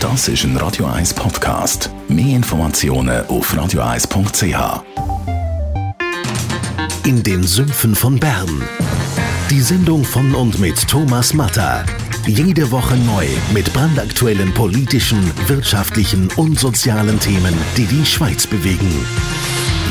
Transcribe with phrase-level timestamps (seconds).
[0.00, 1.90] Das ist ein Radio 1 Podcast.
[2.08, 4.82] Mehr Informationen auf radio1.ch.
[7.04, 8.62] In den Sümpfen von Bern.
[9.50, 11.84] Die Sendung von und mit Thomas Matter.
[12.26, 19.06] Jede Woche neu mit brandaktuellen politischen, wirtschaftlichen und sozialen Themen, die die Schweiz bewegen.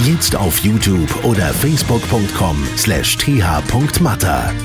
[0.05, 4.55] Jetzt auf YouTube oder facebook.com slash th.matter.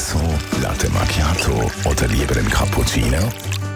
[0.00, 0.24] Espresso,
[0.62, 3.18] Latte Macchiato oder lieber ein Cappuccino?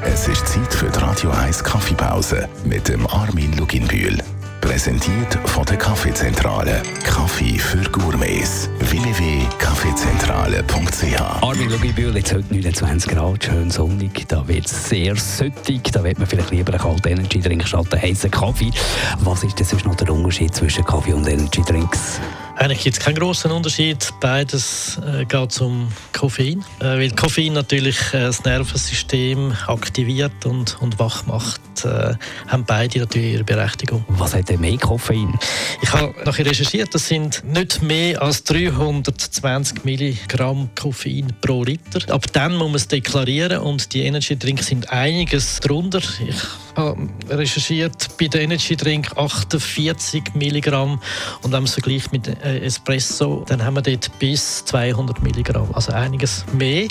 [0.02, 4.16] Es ist Zeit für die Radio 1 Kaffeepause mit dem Armin Luginbühl.
[4.62, 6.82] Präsentiert von der Kaffeezentrale.
[7.04, 8.70] Kaffee für Gourmets.
[8.78, 14.26] www.kaffeezentrale.ch Armin Luginbühl, jetzt heute 29 Grad, schön sonnig.
[14.26, 15.92] Da wird es sehr süttig.
[15.92, 18.70] Da wird man vielleicht lieber einen kalten Energy Drink statt einen heißen Kaffee.
[19.18, 22.18] Was ist denn sonst noch der Unterschied zwischen Kaffee und Energy Drinks?
[22.56, 24.12] Eigentlich gibt es keinen großen Unterschied.
[24.20, 26.64] Beides äh, geht zum Koffein.
[26.78, 32.14] Äh, weil Koffein natürlich äh, das Nervensystem aktiviert und, und wach macht, äh,
[32.46, 34.04] haben beide natürlich ihre Berechtigung.
[34.08, 35.36] Was hat denn mehr Koffein?
[35.82, 42.14] Ich habe nachher recherchiert, das sind nicht mehr als 320 Milligramm Koffein pro Liter.
[42.14, 46.00] Ab dann muss man es deklarieren und die Energy Drinks sind einiges drunter.
[46.26, 46.36] Ich
[46.76, 51.00] habe recherchiert bei den Energy Drink 48 Milligramm
[51.42, 55.92] und wenn man es vergleicht mit Espresso, dann haben wir dort bis 200 Milligramm, also
[55.92, 56.88] einiges mehr.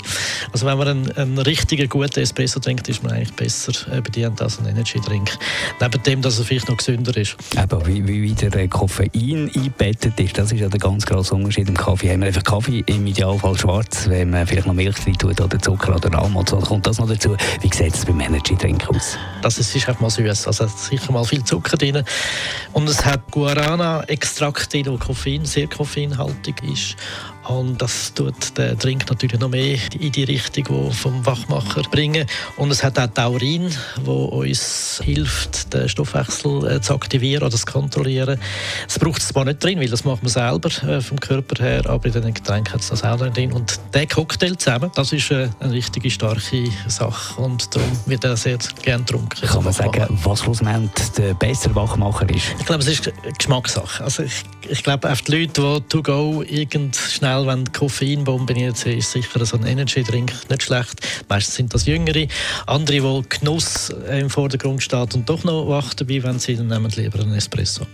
[0.52, 4.40] Also wenn man einen, einen richtigen guten Espresso trinkt, ist man eigentlich besser äh, bedient
[4.42, 5.30] als ein Energy Drink.
[5.80, 7.36] Neben dem, dass er vielleicht noch gesünder ist.
[7.56, 11.76] Aber wie, wie der Koffein eingebettet ist, das ist ja der ganz grosse Unterschied im
[11.76, 12.12] Kaffee.
[12.12, 15.58] Haben wir einfach Kaffee im Idealfall schwarz, wenn man vielleicht noch Milch drin tut oder
[15.58, 17.36] Zucker oder Almond, so kommt das noch dazu.
[17.60, 19.16] Wie sieht es beim Energy Drink aus?
[19.42, 22.02] Das ist einfach mal süß, also sicher mal viel Zucker drin.
[22.72, 26.96] Und es hat Guarana-Extrakt drin, Koffein sehr koffeinhaltig ist.
[27.48, 32.26] Und das tut den Drink natürlich noch mehr in die Richtung wo vom Wachmacher bringen.
[32.56, 33.70] Und es hat auch Taurin,
[34.02, 38.40] wo uns hilft, den Stoffwechsel äh, zu aktivieren oder zu kontrollieren.
[38.88, 41.88] Es braucht es zwar nicht drin, weil das macht man selber äh, vom Körper her,
[41.88, 43.52] aber in den Getränken hat es das auch drin.
[43.52, 48.36] Und der Cocktail zusammen, das ist äh, eine richtige starke Sache und darum wird er
[48.36, 49.46] sehr gerne getrunken.
[49.46, 52.54] Kann man sagen, was schlussendlich der bessere Wachmacher ist?
[52.58, 54.02] Ich glaube, es ist Geschmackssache.
[54.02, 58.56] Also ich, ich glaube, auf die Leute, die to go irgend schnell schnell, wenn Koffeinbomben
[58.56, 61.00] jetzt ist sicher so ein Energy-Drink nicht schlecht.
[61.28, 62.28] Meistens sind das Jüngere.
[62.66, 66.90] Andere, wo Genuss im Vordergrund steht und doch noch wach dabei, wenn sie dann nehmen
[66.96, 67.86] lieber einen Espresso.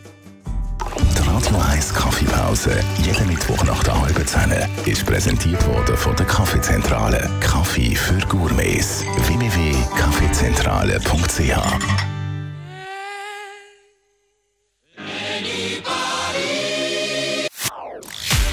[1.16, 4.52] Die Radio 1 Kaffeepause, jeden Mittwoch nach der halben Zehn,
[4.86, 7.30] ist präsentiert worden von der Kaffeezentrale.
[7.40, 9.04] Kaffee für Gourmets.
[9.26, 12.09] www.kaffeezentrale.ch